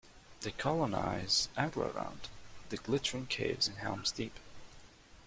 [0.39, 2.21] They colonised Aglarond,
[2.69, 4.33] the glittering caves in Helm's Deep.